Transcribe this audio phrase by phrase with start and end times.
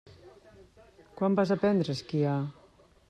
[1.19, 2.37] Quan vas aprendre a esquiar?